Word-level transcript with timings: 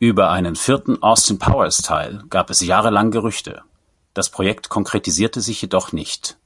Über 0.00 0.28
einen 0.28 0.54
vierten 0.54 1.02
Austin-Powers-Teil 1.02 2.24
gab 2.28 2.50
es 2.50 2.60
jahrelang 2.60 3.10
Gerüchte, 3.10 3.62
das 4.12 4.28
Projekt 4.28 4.68
konkretisierte 4.68 5.40
sich 5.40 5.62
jedoch 5.62 5.92
nicht. 5.92 6.36